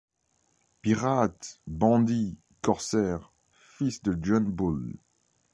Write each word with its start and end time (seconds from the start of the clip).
Pirates, 0.81 1.59
bandits, 1.67 2.35
corsaires, 2.63 3.31
fils 3.77 4.01
de 4.01 4.17
John 4.19 4.45
Bull! 4.45 4.95